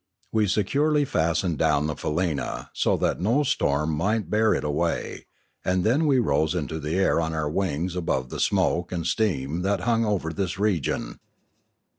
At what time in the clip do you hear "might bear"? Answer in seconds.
3.91-4.51